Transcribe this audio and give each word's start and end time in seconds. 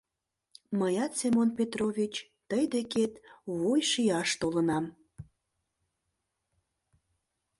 Мыят, 0.79 1.11
Семон 1.19 1.49
Петрович, 1.57 2.13
тый 2.49 2.63
декет 2.73 3.13
вуйшияш 3.57 4.29
толынам. 4.41 4.85